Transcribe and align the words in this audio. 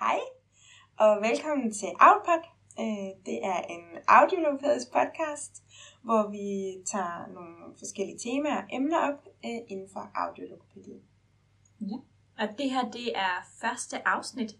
Hej, 0.00 0.20
og 0.98 1.22
velkommen 1.22 1.72
til 1.72 1.88
Outpod. 1.88 2.42
Øh, 2.80 3.10
Det 3.26 3.44
er 3.44 3.60
en 3.74 3.84
audiologopædisk 4.08 4.92
podcast, 4.92 5.62
hvor 6.02 6.30
vi 6.30 6.46
tager 6.86 7.26
nogle 7.34 7.56
forskellige 7.78 8.18
temaer 8.18 8.56
og 8.56 8.68
emner 8.72 8.98
op 8.98 9.28
øh, 9.44 9.60
inden 9.68 9.88
for 9.92 10.10
audiologopædi. 10.14 10.92
Og 12.38 12.48
det 12.58 12.70
her, 12.70 12.90
det 12.90 13.16
er 13.16 13.34
første 13.60 14.08
afsnit. 14.08 14.52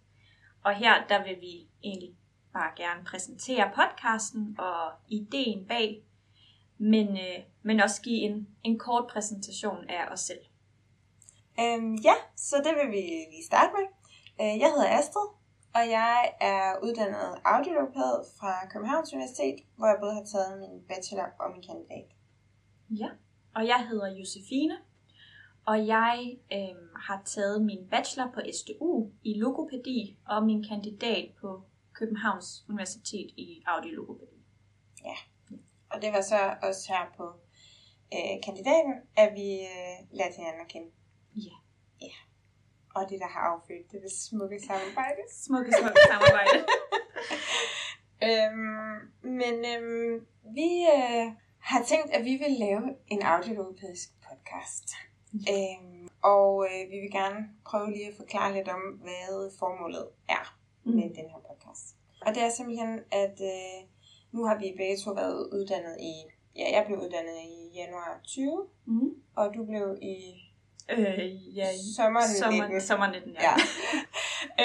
Og 0.65 0.75
her, 0.75 1.07
der 1.09 1.25
vil 1.25 1.41
vi 1.41 1.69
egentlig 1.83 2.15
bare 2.53 2.73
gerne 2.77 3.05
præsentere 3.05 3.71
podcasten 3.75 4.57
og 4.59 4.93
ideen 5.09 5.67
bag, 5.67 6.03
men, 6.79 7.09
øh, 7.09 7.39
men 7.63 7.81
også 7.81 8.03
give 8.03 8.21
en, 8.21 8.49
en 8.65 8.79
kort 8.79 9.07
præsentation 9.13 9.89
af 9.89 10.13
os 10.13 10.21
selv. 10.21 10.45
Øhm, 11.61 11.95
ja, 11.95 12.15
så 12.37 12.57
det 12.57 12.73
vil 12.79 12.91
vi 12.91 13.03
lige 13.33 13.45
starte 13.47 13.73
med. 13.73 14.00
Øh, 14.41 14.55
Jeg 14.63 14.71
hedder 14.75 14.99
Astrid, 14.99 15.29
og 15.75 15.85
jeg 15.99 16.35
er 16.41 16.79
uddannet 16.83 17.41
audiologopæd 17.45 18.15
fra 18.39 18.69
Københavns 18.73 19.13
Universitet, 19.13 19.59
hvor 19.77 19.87
jeg 19.87 19.97
både 20.01 20.15
har 20.15 20.25
taget 20.25 20.59
min 20.59 20.83
bachelor 20.89 21.29
og 21.41 21.51
min 21.53 21.63
kandidat. 21.63 22.09
Ja. 22.91 23.09
Og 23.55 23.67
jeg 23.67 23.87
hedder 23.89 24.09
Josefine, 24.19 24.77
og 25.67 25.87
jeg 25.87 26.39
øh, 26.53 26.77
har 26.97 27.23
taget 27.25 27.63
min 27.63 27.89
bachelor 27.91 28.31
på 28.35 28.41
SDU 28.59 29.11
i 29.23 29.35
logopædi 29.35 30.19
og 30.29 30.43
min 30.47 30.65
kandidat 30.69 31.31
på 31.41 31.63
Københavns 31.93 32.65
Universitet 32.69 33.31
i 33.37 33.63
audiologopædi. 33.67 34.39
Og 35.91 36.03
det 36.03 36.13
var 36.13 36.21
så 36.21 36.57
også 36.63 36.93
her 36.93 37.05
på 37.17 37.25
øh, 38.15 38.37
kandidaten, 38.45 38.95
at 39.17 39.31
vi 39.35 39.49
øh, 39.61 39.97
lærte 40.19 40.37
hinanden 40.37 40.61
at 40.61 40.69
kende. 40.69 40.91
Ja. 42.01 42.30
Og 42.95 43.07
det, 43.11 43.21
der 43.21 43.27
har 43.27 43.41
affødt 43.41 43.93
det, 43.93 44.03
det 44.03 44.13
smukke 44.13 44.61
samarbejde. 44.61 45.23
Smukke, 45.47 45.73
smukke 45.81 46.01
samarbejde. 46.11 46.65
Øhm, 48.23 48.95
men 49.23 49.55
øhm, 49.73 50.27
vi 50.55 50.87
øh, 50.97 51.27
har 51.59 51.83
tænkt, 51.85 52.11
at 52.11 52.25
vi 52.25 52.37
vil 52.37 52.51
lave 52.59 52.83
en 53.09 53.23
audiologopædisk 53.23 54.09
podcast. 54.29 54.89
Øhm, 55.35 56.09
og 56.23 56.67
øh, 56.67 56.91
vi 56.91 56.97
vil 57.01 57.11
gerne 57.13 57.49
prøve 57.65 57.91
lige 57.91 58.09
at 58.09 58.15
forklare 58.17 58.55
lidt 58.55 58.69
om, 58.69 58.81
hvad 58.81 59.59
formålet 59.59 60.09
er 60.29 60.57
Mm. 60.85 60.93
med 60.95 61.03
den 61.03 61.31
her 61.33 61.41
podcast. 61.51 61.97
Og 62.27 62.35
det 62.35 62.43
er 62.43 62.51
simpelthen, 62.51 63.01
at 63.13 63.41
øh, 63.41 63.89
nu 64.33 64.45
har 64.45 64.59
vi 64.59 64.75
begge 64.77 64.97
to 64.97 65.11
været 65.11 65.49
uddannet 65.53 65.97
i, 66.01 66.13
ja, 66.57 66.65
jeg 66.77 66.85
blev 66.87 66.99
uddannet 66.99 67.39
i 67.45 67.71
januar 67.75 68.21
20, 68.25 68.67
Mm. 68.85 69.11
og 69.37 69.55
du 69.55 69.65
blev 69.65 69.99
i 70.03 70.17
Øh, 70.99 71.57
ja, 71.57 71.69
sommeren 71.97 72.29
sommer, 72.29 72.67
19. 72.67 72.81
sommer 72.81 73.07
19, 73.11 73.33
ja. 73.33 73.41
Ja. 73.43 73.55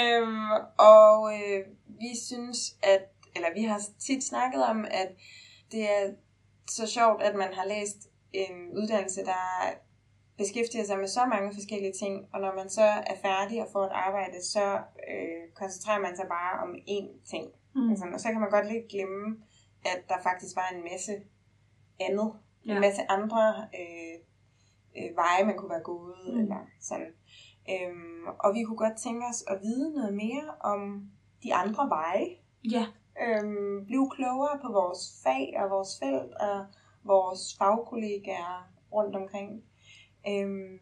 øhm, 0.00 0.50
og 0.78 1.34
øh, 1.34 1.60
vi 1.88 2.12
synes, 2.26 2.58
at, 2.82 3.02
eller 3.36 3.48
vi 3.54 3.62
har 3.62 3.80
tit 3.98 4.24
snakket 4.24 4.64
om, 4.64 4.84
at 4.84 5.08
det 5.72 5.90
er 5.90 6.10
så 6.70 6.86
sjovt, 6.86 7.22
at 7.22 7.34
man 7.34 7.54
har 7.54 7.64
læst 7.64 7.96
en 8.32 8.78
uddannelse, 8.78 9.24
der 9.24 9.74
beskæftiger 10.38 10.84
sig 10.84 10.98
med 10.98 11.08
så 11.08 11.24
mange 11.24 11.54
forskellige 11.54 11.92
ting, 11.92 12.26
og 12.32 12.40
når 12.40 12.54
man 12.54 12.70
så 12.70 12.82
er 12.82 13.16
færdig 13.22 13.62
og 13.62 13.68
får 13.72 13.84
et 13.84 13.92
arbejde, 13.92 14.44
så 14.44 14.78
øh, 15.10 15.52
koncentrerer 15.54 16.00
man 16.00 16.16
sig 16.16 16.26
bare 16.28 16.52
om 16.64 16.74
én 16.74 17.30
ting. 17.30 17.46
Mm. 17.74 17.90
Altså, 17.90 18.04
og 18.14 18.20
så 18.20 18.28
kan 18.32 18.40
man 18.40 18.50
godt 18.50 18.72
lidt 18.72 18.88
glemme, 18.88 19.36
at 19.84 20.00
der 20.08 20.18
faktisk 20.22 20.56
var 20.56 20.68
en 20.74 20.82
masse 20.92 21.12
andet. 22.00 22.32
Ja. 22.66 22.74
en 22.74 22.80
masse 22.80 23.02
andre 23.08 23.68
øh, 23.80 24.16
øh, 24.98 25.16
veje, 25.16 25.44
man 25.44 25.56
kunne 25.56 25.70
være 25.70 25.88
gået, 25.92 26.34
mm. 26.34 26.40
Eller 26.40 26.60
sådan. 26.80 27.12
Øhm, 27.70 28.26
og 28.44 28.54
vi 28.54 28.62
kunne 28.62 28.76
godt 28.76 28.98
tænke 28.98 29.22
os 29.30 29.44
at 29.48 29.58
vide 29.62 29.94
noget 29.94 30.14
mere 30.14 30.46
om 30.60 31.10
de 31.42 31.54
andre 31.54 31.88
veje. 31.88 32.28
Ja. 32.74 32.86
Øhm, 33.24 33.86
blive 33.86 34.10
klogere 34.10 34.58
på 34.64 34.72
vores 34.72 35.02
fag 35.24 35.54
og 35.60 35.70
vores 35.70 35.92
felt 36.02 36.34
og 36.34 36.66
vores 37.04 37.56
fagkollegaer 37.58 38.70
rundt 38.92 39.16
omkring. 39.16 39.64
Øhm, 40.28 40.78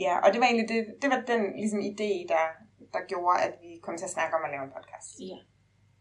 ja, 0.00 0.18
og 0.24 0.32
det 0.32 0.40
var 0.40 0.46
egentlig 0.46 0.68
det, 0.68 0.94
det 1.02 1.10
var 1.10 1.20
den 1.26 1.42
ligesom, 1.56 1.80
idé, 1.80 2.10
der, 2.32 2.44
der 2.92 3.06
gjorde, 3.08 3.42
at 3.46 3.54
vi 3.62 3.78
kom 3.82 3.96
til 3.96 4.04
at 4.04 4.10
snakke 4.10 4.36
om 4.36 4.44
at 4.44 4.50
lave 4.50 4.64
en 4.64 4.70
podcast. 4.76 5.20
ja. 5.20 5.38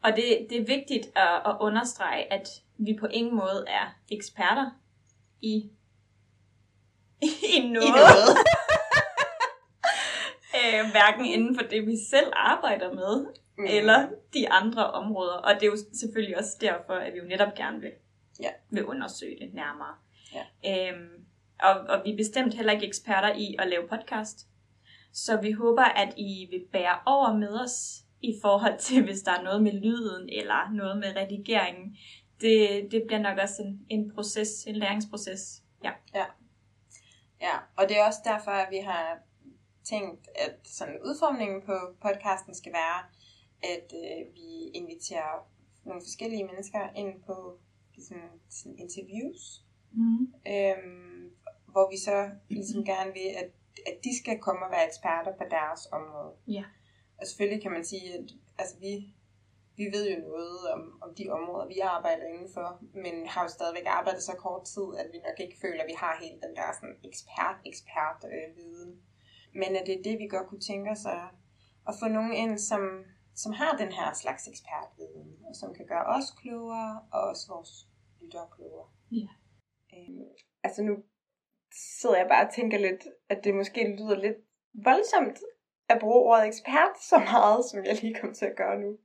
Og 0.04 0.16
det, 0.16 0.48
det 0.50 0.58
er 0.62 0.66
vigtigt 0.66 1.06
at, 1.16 1.36
at 1.46 1.58
understrege, 1.60 2.34
at 2.34 2.48
vi 2.78 2.98
på 3.00 3.06
ingen 3.06 3.36
måde 3.36 3.66
er 3.68 3.86
eksperter 4.12 4.72
i, 5.42 5.72
i 7.58 7.68
noget. 7.70 7.88
I 7.88 7.90
noget. 7.92 8.38
øh, 10.60 10.92
hverken 10.92 11.26
inden 11.26 11.56
for 11.60 11.64
det, 11.64 11.88
vi 11.88 11.96
selv 12.10 12.32
arbejder 12.36 12.94
med, 12.94 13.26
Mm. 13.58 13.66
eller 13.70 14.08
de 14.34 14.50
andre 14.50 14.92
områder. 14.92 15.34
Og 15.34 15.54
det 15.54 15.64
er 15.64 15.68
jo 15.68 15.78
selvfølgelig 16.00 16.38
også 16.38 16.58
derfor, 16.62 16.94
at 16.94 17.14
vi 17.14 17.18
jo 17.18 17.26
netop 17.26 17.54
gerne 17.56 17.80
vil, 17.82 17.92
Ja. 18.42 18.50
vil 18.70 18.86
undersøge 18.86 19.38
det 19.40 19.54
nærmere. 19.54 19.96
Ja. 20.34 20.90
Øhm, 20.92 21.10
og, 21.64 21.74
og 21.90 22.02
vi 22.06 22.12
er 22.12 22.18
bestemt 22.18 22.54
heller 22.54 22.74
ikke 22.74 22.88
eksperter 22.88 23.36
i 23.36 23.56
at 23.60 23.68
lave 23.68 23.88
podcast. 23.88 24.48
Så 25.14 25.38
vi 25.42 25.52
håber, 25.52 25.82
at 25.84 26.14
I 26.18 26.48
vil 26.52 26.64
bære 26.72 27.00
over 27.06 27.34
med 27.34 27.62
os 27.62 27.96
i 28.22 28.34
forhold 28.42 28.80
til, 28.80 29.04
hvis 29.04 29.22
der 29.22 29.32
er 29.32 29.44
noget 29.44 29.64
med 29.64 29.72
lyden 29.72 30.30
eller 30.32 30.72
noget 30.74 30.98
med 30.98 31.16
redigeringen. 31.16 31.98
Det, 32.42 32.88
det 32.92 33.04
bliver 33.08 33.20
nok 33.22 33.38
også 33.38 33.62
en, 33.62 33.80
en 33.90 34.12
proces, 34.16 34.64
en 34.68 34.76
læringsproces. 34.76 35.62
Ja. 35.84 35.92
Ja, 36.16 36.26
og 37.78 37.90
det 37.90 38.00
er 38.00 38.06
også 38.06 38.20
derfor, 38.24 38.52
at 38.52 38.72
vi 38.72 38.78
har 38.78 39.20
tænkt, 39.84 40.30
at 40.36 40.56
sådan 40.64 41.00
udformningen 41.06 41.62
på 41.62 41.76
podcasten 42.02 42.56
skal 42.56 42.74
være, 42.74 43.00
at 43.74 43.94
øh, 44.04 44.36
vi 44.36 44.50
inviterer 44.74 45.50
nogle 45.86 46.02
forskellige 46.02 46.44
mennesker 46.44 46.90
ind 46.96 47.24
på 47.24 47.60
ligesom, 47.96 48.18
sådan 48.50 48.80
interviews, 48.80 49.64
Mm. 49.96 50.34
øhm, 50.48 51.32
hvor 51.72 51.90
vi 51.92 51.98
så 51.98 52.30
ligesom 52.50 52.86
gerne 52.86 53.14
vil, 53.14 53.30
at, 53.42 53.50
at 53.86 53.98
de 54.04 54.18
skal 54.22 54.40
komme 54.40 54.66
og 54.66 54.72
være 54.72 54.88
eksperter 54.88 55.32
på 55.38 55.44
deres 55.50 55.88
område. 55.92 56.32
Ja. 56.48 56.64
Og 57.18 57.28
selvfølgelig 57.28 57.62
kan 57.62 57.72
man 57.72 57.86
sige, 57.86 58.14
at 58.14 58.26
altså, 58.58 58.76
vi, 58.80 59.16
vi 59.78 59.86
ved 59.96 60.06
jo 60.14 60.20
noget 60.30 60.72
om, 60.76 60.82
om 61.02 61.16
de 61.16 61.30
områder, 61.30 61.68
vi 61.68 61.80
arbejder 61.80 62.26
indenfor, 62.26 62.68
men 63.04 63.28
har 63.28 63.42
jo 63.44 63.50
stadigvæk 63.50 63.88
arbejdet 63.88 64.24
så 64.24 64.36
kort 64.46 64.64
tid, 64.74 64.88
at 65.02 65.08
vi 65.14 65.18
nok 65.28 65.40
ikke 65.40 65.58
føler, 65.62 65.82
at 65.84 65.92
vi 65.92 65.98
har 66.04 66.14
helt 66.24 66.44
den 66.44 66.56
der 66.56 66.70
sådan, 66.74 66.98
ekspert-ekspert-viden. 67.10 68.92
Men 69.62 69.76
at 69.80 69.86
det 69.88 69.96
er 70.00 70.04
det, 70.04 70.20
vi 70.20 70.28
godt 70.28 70.48
kunne 70.48 70.68
tænke 70.72 70.92
os 70.92 71.06
at, 71.06 71.28
at 71.90 71.94
få 72.02 72.08
nogen 72.08 72.34
ind, 72.34 72.58
som, 72.58 72.84
som 73.36 73.52
har 73.54 73.78
den 73.78 73.92
her 73.92 74.14
slags 74.14 74.48
ekspertviden, 74.48 75.30
og 75.48 75.56
som 75.56 75.74
kan 75.74 75.86
gøre 75.88 76.06
os 76.16 76.28
klogere, 76.42 77.02
og 77.14 77.22
også 77.30 77.46
vores 77.54 77.74
lyttere 78.22 78.48
klogere. 78.56 78.88
Ja. 79.12 79.30
Øhm, 79.96 80.30
altså 80.64 80.82
nu 80.84 80.94
sidder 82.00 82.18
jeg 82.18 82.28
bare 82.28 82.48
og 82.48 82.54
tænker 82.54 82.78
lidt, 82.78 83.04
at 83.30 83.44
det 83.44 83.56
måske 83.56 83.96
lyder 83.98 84.18
lidt 84.26 84.38
voldsomt 84.74 85.40
at 85.90 85.98
bruge 86.00 86.22
ordet 86.30 86.48
ekspert 86.48 86.96
så 87.10 87.18
meget, 87.32 87.66
som 87.66 87.86
jeg 87.86 88.02
lige 88.02 88.20
kom 88.22 88.34
til 88.34 88.46
at 88.46 88.56
gøre 88.56 88.80
nu. 88.80 88.98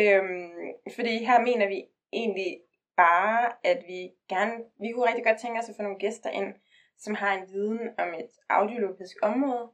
Øhm, 0.00 0.50
fordi 0.94 1.24
her 1.24 1.40
mener 1.40 1.68
vi 1.68 1.84
egentlig 2.12 2.60
bare, 2.96 3.52
at 3.64 3.84
vi 3.86 4.10
gerne, 4.28 4.54
vi 4.80 4.92
kunne 4.92 5.08
rigtig 5.08 5.24
godt 5.24 5.40
tænke 5.40 5.58
os 5.60 5.68
at 5.68 5.76
få 5.76 5.82
nogle 5.82 5.98
gæster 5.98 6.30
ind, 6.30 6.54
som 6.98 7.14
har 7.14 7.32
en 7.34 7.48
viden 7.52 7.80
om 7.98 8.08
et 8.14 8.30
audiologisk 8.48 9.16
område, 9.22 9.70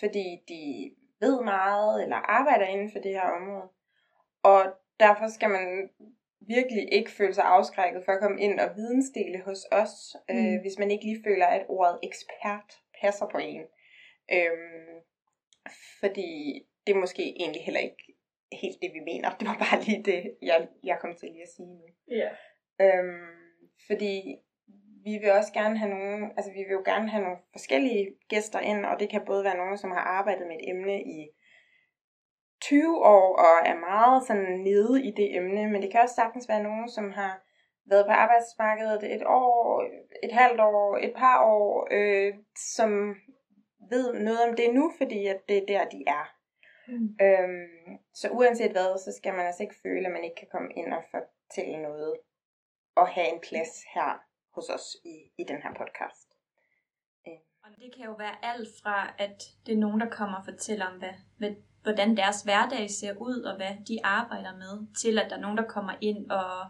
fordi 0.00 0.26
de 0.48 0.90
ved 1.20 1.44
meget 1.44 2.02
eller 2.02 2.16
arbejder 2.16 2.66
inden 2.66 2.90
for 2.92 2.98
det 2.98 3.10
her 3.12 3.28
område. 3.40 3.68
Og 4.42 4.62
derfor 5.00 5.28
skal 5.28 5.50
man 5.50 5.90
virkelig 6.40 6.92
ikke 6.92 7.10
føle 7.10 7.34
sig 7.34 7.44
afskrækket 7.44 8.04
for 8.04 8.12
at 8.12 8.20
komme 8.20 8.40
ind 8.40 8.60
og 8.60 8.76
vidensdele 8.76 9.40
hos 9.40 9.66
os, 9.72 10.16
mm. 10.28 10.36
øh, 10.36 10.52
Mm. 10.52 10.60
hvis 10.60 10.78
man 10.78 10.90
ikke 10.90 11.04
lige 11.04 11.22
føler, 11.24 11.46
at 11.46 11.66
ordet 11.68 11.98
ekspert 12.02 12.78
passer 13.00 13.26
på 13.28 13.38
en. 13.38 13.62
Øhm, 14.32 15.00
fordi 16.00 16.62
det 16.86 16.96
måske 16.96 17.22
egentlig 17.40 17.62
heller 17.64 17.80
ikke 17.80 18.16
helt 18.52 18.82
det, 18.82 18.90
vi 18.94 19.00
mener. 19.00 19.30
Det 19.40 19.48
var 19.48 19.58
bare 19.58 19.82
lige 19.82 20.02
det, 20.02 20.34
jeg, 20.42 20.68
jeg 20.84 20.98
kom 21.00 21.14
til 21.16 21.28
lige 21.28 21.42
at 21.42 21.48
sige 21.56 21.68
nu. 21.68 21.86
Ja. 22.10 22.30
Øhm, 22.84 23.30
fordi 23.86 24.36
vi 25.04 25.18
vil 25.20 25.32
også 25.32 25.52
gerne 25.52 25.78
have 25.78 25.90
nogle, 25.90 26.30
altså 26.36 26.50
vi 26.52 26.58
vil 26.58 26.72
jo 26.78 26.82
gerne 26.84 27.08
have 27.08 27.22
nogle 27.22 27.38
forskellige 27.52 28.06
gæster 28.28 28.60
ind, 28.60 28.86
og 28.86 29.00
det 29.00 29.10
kan 29.10 29.22
både 29.26 29.44
være 29.44 29.56
nogen, 29.56 29.78
som 29.78 29.90
har 29.90 30.00
arbejdet 30.00 30.46
med 30.46 30.56
et 30.56 30.68
emne 30.70 31.02
i 31.02 31.28
20 32.60 32.98
år 33.04 33.36
og 33.36 33.66
er 33.66 33.78
meget 33.90 34.26
sådan 34.26 34.60
nede 34.60 35.06
i 35.08 35.10
det 35.10 35.36
emne, 35.36 35.70
men 35.70 35.82
det 35.82 35.90
kan 35.90 36.00
også 36.00 36.14
sagtens 36.14 36.48
være 36.48 36.62
nogen, 36.62 36.88
som 36.88 37.10
har 37.10 37.42
været 37.90 38.06
på 38.06 38.12
arbejdsmarkedet 38.12 39.14
et 39.14 39.22
år, 39.26 39.84
et 40.22 40.32
halvt 40.32 40.60
år, 40.60 40.96
et 40.96 41.12
par 41.16 41.44
år, 41.44 41.88
øh, 41.90 42.34
som 42.76 43.16
ved 43.90 44.14
noget 44.14 44.40
om 44.48 44.56
det 44.56 44.74
nu, 44.74 44.92
fordi 44.98 45.26
at 45.26 45.40
det 45.48 45.56
er 45.56 45.66
der, 45.66 45.84
de 45.88 46.04
er. 46.06 46.39
Mm. 46.90 47.16
Øhm, 47.24 47.98
så 48.14 48.28
uanset 48.28 48.72
hvad, 48.72 48.98
så 48.98 49.12
skal 49.18 49.34
man 49.34 49.46
altså 49.46 49.62
ikke 49.62 49.80
føle, 49.82 50.06
at 50.06 50.12
man 50.12 50.24
ikke 50.24 50.36
kan 50.36 50.48
komme 50.54 50.70
ind 50.76 50.94
og 50.94 51.02
fortælle 51.10 51.82
noget 51.82 52.14
og 52.94 53.08
have 53.08 53.28
en 53.34 53.40
plads 53.48 53.72
her 53.94 54.10
hos 54.54 54.68
os 54.68 54.96
i, 55.04 55.16
i 55.38 55.44
den 55.50 55.62
her 55.62 55.72
podcast. 55.80 56.28
Og 57.64 57.70
det 57.76 57.94
kan 57.96 58.04
jo 58.04 58.12
være 58.12 58.44
alt 58.44 58.68
fra, 58.82 59.14
at 59.18 59.42
det 59.66 59.72
er 59.74 59.78
nogen, 59.78 60.00
der 60.00 60.10
kommer 60.10 60.38
og 60.38 60.44
fortæller 60.44 60.86
om, 60.86 60.98
hvad, 60.98 61.14
hvad 61.36 61.50
hvordan 61.82 62.16
deres 62.16 62.42
hverdag 62.42 62.90
ser 62.90 63.14
ud, 63.16 63.42
og 63.42 63.56
hvad 63.56 63.74
de 63.88 64.04
arbejder 64.04 64.56
med, 64.56 64.86
til 65.02 65.18
at 65.18 65.30
der 65.30 65.36
er 65.36 65.40
nogen, 65.40 65.58
der 65.58 65.68
kommer 65.68 65.94
ind 66.00 66.30
og 66.30 66.68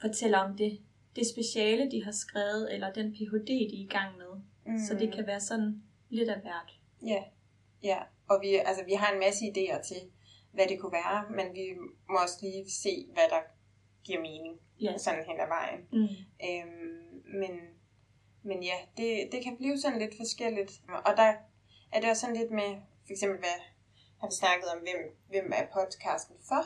fortæller 0.00 0.38
om 0.38 0.56
det, 0.56 0.78
det 1.16 1.26
speciale, 1.26 1.90
de 1.90 2.04
har 2.04 2.12
skrevet, 2.12 2.74
eller 2.74 2.92
den 2.92 3.12
Ph.D., 3.12 3.46
de 3.46 3.76
er 3.80 3.84
i 3.84 3.88
gang 3.90 4.16
med. 4.18 4.32
Mm. 4.66 4.78
Så 4.78 4.94
det 4.94 5.12
kan 5.12 5.26
være 5.26 5.40
sådan 5.40 5.82
lidt 6.08 6.28
af 6.28 6.40
hvert. 6.40 6.78
Ja, 7.06 7.22
ja. 7.82 7.98
Og 8.28 8.40
vi, 8.42 8.54
altså, 8.54 8.84
vi 8.84 8.92
har 8.92 9.12
en 9.12 9.20
masse 9.20 9.44
idéer 9.44 9.82
til, 9.88 10.10
hvad 10.52 10.66
det 10.66 10.80
kunne 10.80 10.92
være, 10.92 11.24
men 11.30 11.54
vi 11.54 11.74
må 12.10 12.16
også 12.22 12.38
lige 12.42 12.70
se, 12.70 13.06
hvad 13.12 13.28
der 13.30 13.40
giver 14.04 14.20
mening 14.20 14.60
Ja. 14.80 14.98
sådan 14.98 15.24
hen 15.24 15.40
ad 15.40 15.46
vejen. 15.48 15.80
Mm. 15.92 16.08
Øhm, 16.48 17.22
men, 17.40 17.60
men 18.42 18.62
ja, 18.62 18.76
det, 18.96 19.28
det 19.32 19.44
kan 19.44 19.56
blive 19.56 19.78
sådan 19.78 19.98
lidt 19.98 20.16
forskelligt. 20.16 20.72
Og 21.04 21.16
der 21.16 21.32
er 21.92 22.00
det 22.00 22.10
også 22.10 22.20
sådan 22.20 22.36
lidt 22.36 22.50
med, 22.50 22.70
for 23.06 23.10
eksempel, 23.12 23.38
hvad 23.38 23.58
har 24.20 24.26
vi 24.28 24.34
snakket 24.34 24.68
om, 24.74 24.78
hvem, 24.78 25.16
hvem 25.28 25.52
er 25.54 25.66
podcasten 25.74 26.36
for? 26.48 26.62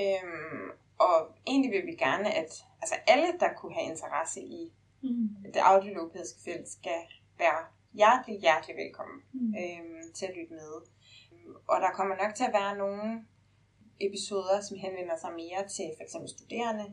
Øhm, 0.00 0.70
og 0.98 1.36
egentlig 1.46 1.70
vil 1.72 1.86
vi 1.86 1.94
gerne, 1.96 2.34
at 2.34 2.50
altså 2.82 2.94
alle, 3.06 3.26
der 3.40 3.52
kunne 3.52 3.74
have 3.74 3.86
interesse 3.90 4.40
i 4.40 4.72
Mm. 5.04 5.28
det 5.54 5.60
audiologopædiske 5.60 6.38
felt, 6.44 6.68
skal 6.68 7.00
være 7.38 7.66
hjertelig, 8.00 8.40
hjertelig 8.40 8.76
velkommen 8.82 9.18
Mm. 9.32 9.54
øhm, 9.60 10.02
til 10.16 10.26
at 10.26 10.34
lytte 10.38 10.54
med. 10.60 10.72
Og 11.72 11.76
der 11.84 11.90
kommer 11.98 12.14
nok 12.22 12.32
til 12.34 12.44
at 12.48 12.54
være 12.60 12.76
nogle 12.84 13.06
episoder, 14.06 14.56
som 14.68 14.76
henvender 14.84 15.16
sig 15.22 15.32
mere 15.42 15.60
til 15.76 15.88
for 15.96 16.02
eksempel 16.06 16.28
studerende, 16.36 16.86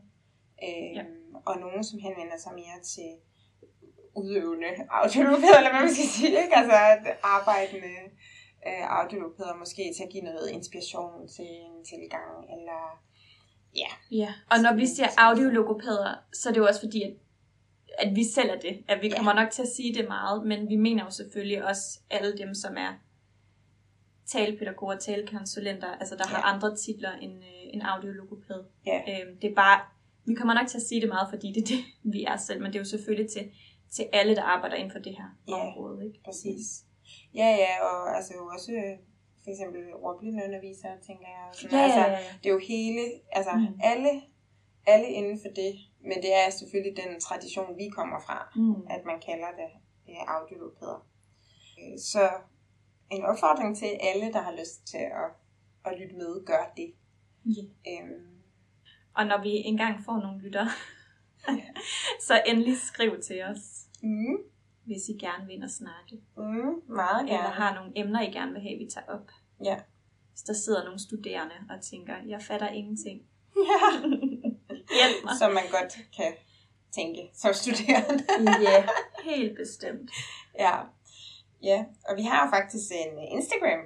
øhm, 0.68 0.94
Ja. 0.98 1.04
og 1.50 1.54
nogle, 1.64 1.84
som 1.90 1.98
henvender 2.08 2.38
sig 2.46 2.54
mere 2.62 2.78
til 2.94 3.10
udøvende 4.16 4.72
audiologopæder, 4.90 5.58
eller 5.58 5.72
hvad 5.74 5.82
man 5.88 5.94
skal 5.98 6.10
sige, 6.18 6.34
ikke? 6.44 6.56
altså 6.62 6.78
at 6.94 7.04
arbejdende 7.36 7.94
øh, 8.68 8.84
audiologopæder 9.00 9.56
måske 9.64 9.84
til 9.96 10.04
at 10.04 10.10
give 10.14 10.24
noget 10.30 10.50
inspiration 10.58 11.28
til 11.36 11.50
en 11.68 11.76
tilgang, 11.92 12.34
eller 12.56 12.82
ja. 13.82 13.92
Ja, 14.22 14.32
og 14.52 14.58
når 14.66 14.74
vi 14.76 14.86
siger 14.88 15.08
audiologopæder, 15.18 16.12
så 16.40 16.50
er 16.50 16.54
det 16.54 16.60
jo 16.60 16.68
også 16.72 16.82
fordi, 16.82 17.04
at, 17.04 17.14
at 18.00 18.16
vi 18.16 18.24
selv 18.24 18.50
er 18.50 18.60
det. 18.60 18.84
At 18.88 19.02
vi 19.02 19.08
Ja. 19.08 19.16
kommer 19.16 19.34
nok 19.34 19.50
til 19.52 19.62
at 19.62 19.68
sige 19.68 19.94
det 19.94 20.08
meget, 20.08 20.48
men 20.48 20.70
vi 20.70 20.76
mener 20.76 21.04
jo 21.04 21.10
selvfølgelig 21.12 21.66
også 21.66 22.00
alle 22.10 22.38
dem, 22.38 22.54
som 22.54 22.78
er 22.78 22.94
talepædagoger, 24.26 24.98
talekonsulenter, 24.98 25.88
altså 25.88 26.16
der 26.16 26.24
ja. 26.30 26.36
har 26.36 26.42
andre 26.42 26.76
titler 26.78 27.12
end, 27.12 27.34
øh, 27.34 27.74
end 27.74 27.82
audiologopæd. 27.86 28.64
Ja. 28.86 28.98
Øhm, 29.10 29.40
det 29.42 29.52
er 29.52 29.56
bare, 29.56 29.82
vi 30.26 30.34
kommer 30.34 30.54
nok 30.54 30.68
til 30.68 30.78
at 30.78 30.84
sige 30.84 31.02
det 31.02 31.10
meget, 31.10 31.28
fordi 31.30 31.48
det 31.56 31.62
er 31.64 31.68
det, 31.68 31.80
vi 32.14 32.24
er 32.24 32.38
selv, 32.38 32.62
men 32.62 32.68
det 32.72 32.76
er 32.76 32.80
jo 32.80 32.86
selvfølgelig 32.96 33.32
til, 33.32 33.52
til 33.92 34.06
alle, 34.14 34.36
der 34.36 34.44
arbejder 34.44 34.76
inden 34.76 34.92
for 34.92 35.00
det 35.00 35.16
her 35.18 35.30
Ja. 35.48 35.54
område. 35.54 36.06
Ikke? 36.08 36.20
Præcis. 36.26 36.66
Ja, 37.36 37.50
ja, 37.64 37.74
og 37.90 38.16
altså 38.18 38.34
jo 38.38 38.46
også 38.56 38.72
øh, 38.72 38.98
for 39.44 39.50
eksempel 39.52 39.82
ordblindeundervisere, 39.94 40.92
tænker 41.08 41.28
jeg. 41.28 41.46
sådan 41.54 41.78
Ja, 41.78 41.84
altså, 41.84 42.00
ja, 42.00 42.12
ja. 42.12 42.18
Det 42.44 42.50
er 42.50 42.54
jo 42.54 42.62
hele, 42.74 43.02
altså 43.32 43.52
mm. 43.56 43.80
alle, 43.84 44.22
alle 44.88 45.08
inden 45.08 45.40
for 45.44 45.50
det, 45.56 45.74
men 46.02 46.18
det 46.24 46.34
er 46.36 46.50
selvfølgelig 46.50 46.98
den 47.04 47.20
tradition, 47.20 47.78
vi 47.78 47.90
kommer 47.90 48.20
fra, 48.26 48.52
Mm. 48.56 48.82
at 48.90 49.02
man 49.06 49.20
kalder 49.26 49.52
det 49.62 49.70
øh, 50.10 50.22
audiologopæder. 50.36 51.08
Øh, 51.80 52.00
Så 52.00 52.30
en 53.12 53.26
opfordring 53.26 53.78
til 53.78 53.86
alle, 54.02 54.34
der 54.34 54.42
har 54.42 54.52
lyst 54.52 54.88
til 54.88 54.98
at, 55.22 55.30
at 55.86 56.00
lytte 56.00 56.16
med, 56.16 56.46
gør 56.46 56.74
det. 56.78 56.94
Ja. 57.46 57.64
Øhm, 57.92 58.26
Og 59.16 59.26
når 59.26 59.42
vi 59.42 59.50
engang 59.50 60.04
får 60.06 60.18
nogle 60.22 60.42
lytter, 60.42 60.66
så 62.28 62.42
endelig 62.46 62.78
skriv 62.82 63.22
til 63.22 63.44
os, 63.44 63.60
mm, 64.04 64.38
hvis 64.86 65.10
I 65.10 65.18
gerne 65.26 65.46
vil 65.46 65.56
ind 65.56 65.64
og 65.64 65.70
snakke. 65.70 66.22
mm, 66.38 66.94
meget 66.96 67.22
Eller 67.24 67.36
gerne. 67.42 67.54
har 67.54 67.76
nogle 67.76 67.92
emner, 67.96 68.22
I 68.22 68.32
gerne 68.32 68.52
vil 68.52 68.62
have, 68.62 68.78
vi 68.78 68.90
tager 68.94 69.08
op. 69.08 69.28
Ja. 69.64 69.78
Hvis 70.32 70.42
der 70.42 70.54
sidder 70.54 70.84
nogle 70.84 71.00
studerende 71.00 71.56
og 71.70 71.82
tænker, 71.82 72.16
jeg 72.28 72.42
fatter 72.42 72.68
ingenting. 72.70 73.22
ja. 73.56 73.80
Hjælp 74.98 75.24
mig. 75.24 75.34
Som 75.40 75.52
man 75.52 75.64
godt 75.72 75.98
kan 76.18 76.34
tænke 76.96 77.22
som 77.36 77.54
studerende. 77.54 78.26
Ja, 78.62 78.88
helt 79.32 79.58
bestemt. 79.58 80.12
Ja. 80.60 80.76
Ja, 81.64 81.86
og 82.10 82.16
vi 82.18 82.22
har 82.24 82.46
jo 82.46 82.52
faktisk 82.52 82.92
en 82.92 83.20
Instagram, 83.38 83.80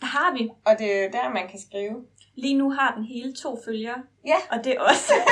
Der 0.00 0.06
har 0.06 0.32
vi. 0.38 0.50
og 0.66 0.78
det 0.78 0.94
er 0.94 1.04
jo 1.04 1.10
der, 1.12 1.28
man 1.28 1.48
kan 1.48 1.60
skrive. 1.60 2.06
Lige 2.34 2.54
nu 2.58 2.70
har 2.70 2.94
den 2.94 3.04
hele 3.04 3.34
to 3.34 3.58
følgere. 3.64 4.02
Ja. 4.26 4.36
Og 4.50 4.64
det 4.64 4.72
er 4.72 4.80
også... 4.80 5.12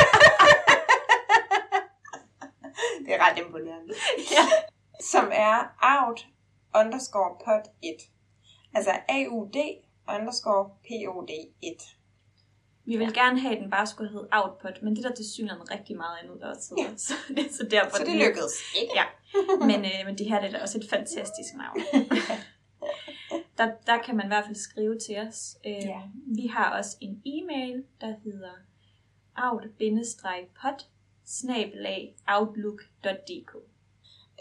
Det 3.07 3.15
er 3.15 3.31
ret 3.31 3.39
imponerende. 3.39 3.95
ja. 4.31 4.45
Som 5.13 5.31
er 5.33 5.77
out 5.83 6.27
underscore 6.75 7.37
pod 7.45 7.71
1. 7.83 7.95
Altså 8.75 8.91
AUD 9.09 9.57
underscore 10.09 10.65
POD 10.69 11.31
1. 11.63 11.97
Vi 12.87 12.97
vil 12.97 13.15
gerne 13.15 13.41
have, 13.41 13.57
at 13.57 13.63
den 13.63 13.71
bare 13.71 13.87
skulle 13.87 14.11
hedde 14.11 14.29
Output, 14.33 14.83
men 14.83 14.97
det 14.97 15.05
er 15.05 15.09
der 15.09 15.17
til 15.17 15.31
synligheden 15.33 15.71
rigtig 15.71 15.97
meget 15.97 16.17
andet, 16.23 16.43
også 16.43 16.75
hedder. 16.79 16.97
Så, 16.97 17.15
det, 17.29 17.55
så 17.55 17.67
derfor 17.71 17.97
Så 17.97 18.05
det 18.05 18.17
lykkedes, 18.17 18.55
ikke? 18.81 18.93
Ja. 18.95 19.05
Men, 19.71 19.85
øh, 19.85 20.07
men 20.07 20.19
det 20.19 20.27
her 20.27 20.41
det 20.41 20.49
er 20.49 20.53
da 20.53 20.63
også 20.63 20.79
et 20.79 20.87
fantastisk 20.91 21.55
navn. 21.57 21.81
der, 23.59 23.71
der 23.87 24.03
kan 24.03 24.17
man 24.17 24.27
i 24.27 24.29
hvert 24.29 24.45
fald 24.45 24.57
skrive 24.57 24.99
til 24.99 25.19
os. 25.19 25.57
Øh, 25.67 25.73
Ja. 25.73 26.01
Vi 26.27 26.47
har 26.47 26.79
også 26.79 26.97
en 27.01 27.23
e-mail, 27.27 27.85
der 28.01 28.15
hedder 28.25 28.55
out-pod 29.37 30.05
outlook.dk 32.29 33.57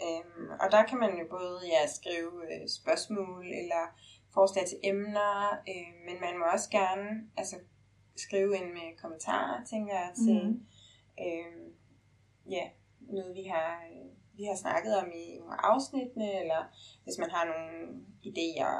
Øhm, 0.02 0.50
og 0.60 0.66
der 0.70 0.82
kan 0.82 0.98
man 0.98 1.18
jo 1.18 1.26
både 1.30 1.60
ja, 1.66 1.86
skrive 1.86 2.32
øh, 2.52 2.68
spørgsmål 2.68 3.44
eller 3.46 3.82
forslag 4.34 4.66
til 4.66 4.78
emner, 4.82 5.50
øh, 5.70 5.90
men 6.06 6.20
man 6.20 6.38
må 6.38 6.44
også 6.52 6.70
gerne 6.70 7.06
altså, 7.36 7.56
skrive 8.16 8.56
ind 8.56 8.64
med 8.72 8.96
kommentarer, 9.02 9.64
tænker 9.64 9.92
jeg, 9.94 10.10
til 10.24 10.44
Mhm. 10.44 10.60
øh, 11.20 11.62
ja, 12.50 12.64
noget 13.00 13.34
vi 13.34 13.42
har, 13.44 13.80
vi 14.36 14.44
har 14.44 14.56
snakket 14.56 14.96
om 14.98 15.08
i 15.14 15.36
nogle 15.38 15.52
af 15.54 15.58
afsnittene, 15.72 16.40
eller 16.40 16.60
hvis 17.04 17.18
man 17.18 17.30
har 17.30 17.44
nogle 17.44 17.68
idéer 18.26 18.74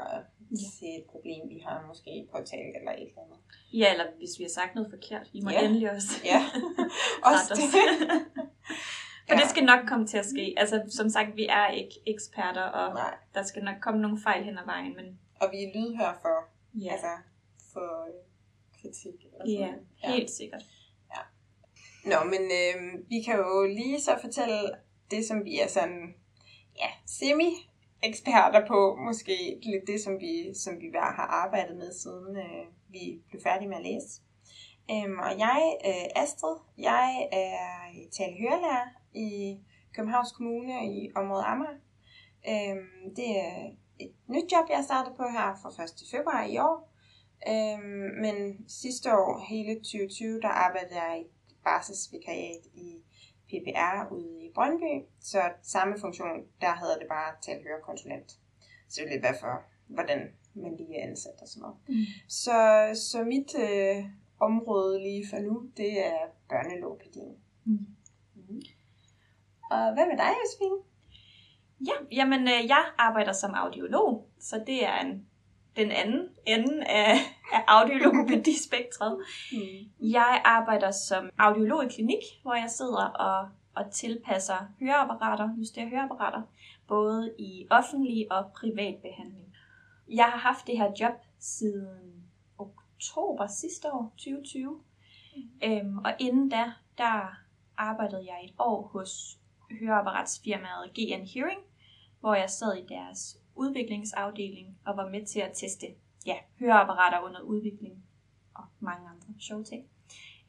til 0.79 0.87
et 0.99 1.05
problem, 1.11 1.49
vi 1.49 1.59
har 1.67 1.85
måske 1.87 2.27
påtalt 2.31 2.75
eller 2.79 2.91
et 2.91 3.07
eller 3.09 3.21
andet. 3.25 3.39
Ja, 3.73 3.91
eller 3.93 4.05
hvis 4.17 4.29
vi 4.39 4.43
har 4.43 4.49
sagt 4.49 4.75
noget 4.75 4.89
forkert. 4.89 5.29
I 5.33 5.41
må 5.41 5.49
Ja. 5.49 5.65
endelig 5.65 5.91
også 5.91 6.13
Ja, 6.25 6.41
også 7.31 7.53
det. 7.55 7.65
For 9.27 9.33
Ja. 9.35 9.39
det 9.41 9.49
skal 9.49 9.63
nok 9.63 9.79
komme 9.87 10.07
til 10.07 10.17
at 10.17 10.25
ske. 10.25 10.53
Altså, 10.57 10.83
som 10.89 11.09
sagt, 11.09 11.35
vi 11.35 11.45
er 11.49 11.67
ikke 11.69 11.95
eksperter, 12.07 12.61
og 12.61 12.93
Nej, 12.93 13.15
der 13.33 13.43
skal 13.43 13.63
nok 13.63 13.75
komme 13.81 14.01
nogle 14.01 14.19
fejl 14.23 14.43
hen 14.43 14.57
ad 14.57 14.65
vejen, 14.65 14.95
men 14.95 15.19
og 15.41 15.47
vi 15.51 15.57
er 15.63 15.71
lydhør 15.75 16.19
for, 16.21 16.35
ja, 16.85 16.91
altså, 16.91 17.07
for 17.73 18.07
kritik. 18.87 19.25
Og 19.39 19.47
ja 19.47 19.67
sådan. 19.67 20.15
helt 20.15 20.29
sikkert. 20.29 20.63
Nå, 22.11 22.23
men 22.23 22.41
øh, 22.59 22.75
vi 23.09 23.21
kan 23.25 23.35
jo 23.35 23.65
lige 23.65 24.01
så 24.01 24.11
fortælle 24.21 24.59
det, 25.11 25.25
som 25.25 25.45
vi 25.45 25.59
er 25.59 25.67
sådan, 25.67 26.13
ja, 26.81 26.89
semi-eksperter 27.05 28.67
på, 28.67 28.95
måske 28.95 29.59
lidt 29.63 29.87
det, 29.87 30.01
som 30.01 30.13
vi, 30.19 30.53
som 30.53 30.73
vi 30.81 30.87
bare 30.93 31.13
har 31.15 31.27
arbejdet 31.43 31.77
med, 31.77 31.91
siden 31.93 32.37
øh, 32.37 32.65
vi 32.89 33.21
blev 33.29 33.41
færdige 33.41 33.69
med 33.69 33.77
at 33.77 33.83
læse. 33.83 34.21
Øhm, 34.91 35.19
og 35.19 35.39
jeg, 35.39 35.77
øh, 35.85 36.23
Astrid, 36.23 36.57
jeg 36.77 37.27
er 37.31 37.57
talehørelærer 38.17 38.87
i 39.13 39.57
Københavns 39.95 40.31
Kommune 40.31 40.73
i 40.93 41.11
området 41.15 41.45
Amager. 41.47 41.77
Øhm, 42.51 43.15
det 43.15 43.29
er 43.39 43.69
et 43.99 44.11
nyt 44.27 44.51
job, 44.51 44.65
jeg 44.69 44.83
startede 44.83 45.15
på 45.15 45.23
her 45.23 45.55
fra 45.61 45.83
1. 45.83 45.89
februar 46.11 46.43
i 46.45 46.57
år. 46.57 46.86
Øhm, 47.47 48.21
men 48.21 48.69
sidste 48.69 49.13
år, 49.13 49.45
hele 49.49 49.75
2020, 49.75 50.41
der 50.41 50.47
arbejdede 50.47 50.95
jeg 50.95 51.21
i 51.21 51.27
barselsvikariat 51.63 52.65
i 52.73 53.01
PPR 53.47 54.11
ude 54.11 54.45
i 54.45 54.51
Brøndby. 54.55 55.05
Så 55.19 55.41
samme 55.63 55.99
funktion, 55.99 56.45
der 56.61 56.75
hedder 56.79 56.97
det 56.97 57.07
bare 57.07 57.35
talhørekonsulent. 57.41 58.31
Så 58.89 59.01
det 59.01 59.07
er 59.07 59.09
lidt 59.09 59.21
hvad 59.21 59.39
for, 59.39 59.63
hvordan 59.87 60.31
man 60.53 60.75
lige 60.75 60.99
er 60.99 61.07
ansat 61.09 61.41
og 61.41 61.47
sådan 61.47 61.61
noget. 61.61 61.77
Mm. 61.87 62.05
Så, 62.27 62.89
så 63.11 63.23
mit 63.23 63.55
øh, 63.59 64.05
område 64.39 64.99
lige 64.99 65.27
for 65.29 65.39
nu, 65.39 65.69
det 65.77 66.05
er 66.05 66.19
børnelogopædien. 66.49 67.35
Mm. 67.65 67.87
Mm. 68.35 68.61
Og 69.71 69.93
hvad 69.93 70.05
med 70.05 70.17
dig, 70.17 70.31
Josefine? 70.41 70.77
Ja, 71.87 71.93
jamen 72.11 72.41
øh, 72.41 72.67
jeg 72.67 72.85
arbejder 72.97 73.33
som 73.33 73.53
audiolog, 73.53 74.29
så 74.39 74.63
det 74.67 74.85
er 74.85 74.99
en, 74.99 75.27
den 75.77 75.91
anden 75.91 76.29
ende 76.45 76.85
af, 76.87 77.13
af 77.53 77.63
audiologopædispektret. 77.67 79.17
Mm. 79.51 80.07
Jeg 80.11 80.41
arbejder 80.45 80.91
som 80.91 81.29
audiolog 81.37 81.85
i 81.85 81.87
klinik, 81.87 82.23
hvor 82.41 82.53
jeg 82.53 82.69
sidder 82.69 83.05
og, 83.05 83.49
og 83.75 83.91
tilpasser 83.91 84.73
høreapparater, 84.79 85.49
justerer 85.57 85.89
høreapparater, 85.89 86.41
både 86.87 87.33
i 87.39 87.67
offentlig 87.69 88.31
og 88.31 88.51
privat 88.55 88.95
behandling. 89.01 89.55
Jeg 90.09 90.25
har 90.25 90.37
haft 90.37 90.67
det 90.67 90.77
her 90.77 90.91
job 90.99 91.13
siden 91.39 92.23
oktober 92.57 93.47
sidste 93.47 93.93
år, 93.93 94.13
2020. 94.17 94.79
Øhm, 95.63 95.97
og 95.97 96.13
inden 96.19 96.49
da, 96.49 96.63
der 96.97 97.37
arbejdede 97.77 98.25
jeg 98.27 98.45
et 98.45 98.53
år 98.59 98.87
hos 98.87 99.39
høreapparatsfirmaet 99.79 100.93
GN 100.93 101.25
Hearing, 101.33 101.59
hvor 102.19 102.35
jeg 102.35 102.49
sad 102.49 102.77
i 102.77 102.85
deres 102.89 103.37
udviklingsafdeling 103.57 104.77
og 104.85 104.97
var 104.97 105.09
med 105.09 105.25
til 105.25 105.39
at 105.39 105.51
teste 105.53 105.85
ja, 106.25 106.35
høreapparater 106.59 107.19
under 107.19 107.41
udvikling 107.41 108.03
og 108.55 108.63
mange 108.79 109.09
andre 109.09 109.33
sjove 109.39 109.63
ting. 109.63 109.85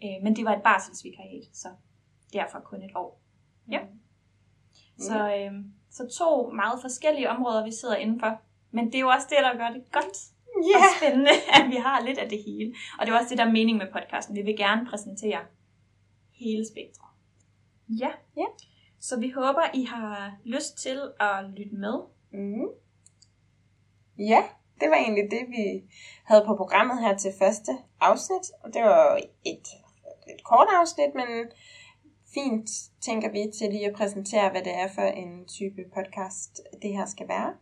Øh, 0.05 0.23
men 0.23 0.37
det 0.37 0.45
var 0.45 0.57
et 0.57 0.63
barselsvikariat, 0.63 1.49
så 1.53 1.69
derfor 2.33 2.61
kun 2.61 2.83
et 2.83 2.97
år. 2.97 3.21
Ja. 3.71 3.81
Mm. 3.85 5.03
Så, 5.03 5.35
øh, 5.37 5.53
så 5.91 6.09
to 6.19 6.51
meget 6.51 6.81
forskellige 6.81 7.31
områder, 7.31 7.65
vi 7.65 7.73
sidder 7.73 7.97
indenfor. 7.97 8.41
Men 8.71 8.87
det 8.87 8.95
er 8.95 9.01
jo 9.01 9.09
også 9.09 9.27
det, 9.31 9.39
der 9.41 9.57
gør 9.57 9.71
det 9.71 9.93
godt 9.93 10.17
yeah. 10.57 10.83
og 10.83 10.85
spændende, 10.99 11.31
at 11.59 11.71
vi 11.71 11.77
har 11.77 12.01
lidt 12.01 12.19
af 12.19 12.29
det 12.29 12.43
hele. 12.47 12.75
Og 12.99 13.07
det 13.07 13.13
er 13.13 13.19
også 13.19 13.29
det, 13.29 13.39
der 13.39 13.45
er 13.45 13.53
mening 13.53 13.79
med 13.79 13.87
podcasten. 13.93 14.37
Vi 14.37 14.43
vil 14.43 14.57
gerne 14.57 14.87
præsentere 14.87 15.41
hele 16.33 16.65
spektret. 16.73 17.09
Ja. 17.89 18.11
ja. 18.37 18.47
Så 19.01 19.21
vi 19.21 19.31
håber, 19.31 19.63
I 19.75 19.85
har 19.85 20.37
lyst 20.45 20.79
til 20.79 21.01
at 21.21 21.45
lytte 21.57 21.75
med. 21.75 21.95
Mm. 22.31 22.69
Ja, 24.19 24.45
det 24.81 24.91
var 24.91 24.97
egentlig 24.97 25.31
det, 25.31 25.49
vi 25.49 25.83
havde 26.25 26.45
på 26.47 26.57
programmet 26.57 27.01
her 27.01 27.17
til 27.17 27.33
første 27.39 27.73
afsnit. 28.01 28.51
Og 28.63 28.75
det 28.75 28.83
var 28.83 29.17
et, 29.47 29.67
et 30.29 30.45
kort 30.45 30.69
afsnit, 30.81 31.15
men 31.15 31.29
fint, 32.35 32.71
tænker 33.01 33.31
vi, 33.31 33.51
til 33.59 33.71
lige 33.71 33.87
at 33.87 33.95
præsentere, 33.95 34.51
hvad 34.51 34.63
det 34.63 34.75
er 34.75 34.89
for 34.89 35.03
en 35.03 35.47
type 35.47 35.83
podcast, 35.95 36.61
det 36.83 36.93
her 36.93 37.07
skal 37.07 37.29
være. 37.29 37.55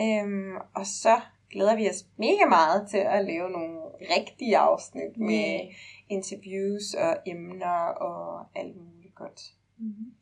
Øhm, 0.00 0.56
og 0.74 0.86
så 0.86 1.20
glæder 1.50 1.76
vi 1.76 1.88
os 1.88 2.06
mega 2.16 2.46
meget 2.48 2.90
til 2.90 2.98
at 2.98 3.24
lave 3.24 3.50
nogle 3.50 3.80
rigtige 4.16 4.58
afsnit 4.58 5.16
med 5.16 5.60
yeah. 5.60 5.74
interviews 6.08 6.94
og 6.94 7.16
emner 7.26 7.80
og 8.08 8.46
alt 8.54 8.76
muligt 8.76 9.14
godt. 9.14 9.40
Mm-hmm. 9.78 10.12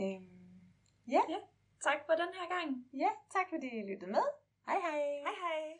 Øhm, 0.00 0.26
ja. 1.08 1.20
ja. 1.28 1.40
Tak 1.82 1.98
for 2.06 2.12
den 2.12 2.30
her 2.38 2.46
gang. 2.54 2.68
Ja, 2.92 3.08
tak 3.36 3.46
fordi 3.50 3.66
I 3.66 3.82
lyttede 3.90 4.10
med. 4.10 4.43
Hi, 4.66 4.78
hi. 4.80 5.26
Hi, 5.26 5.34
hi. 5.42 5.76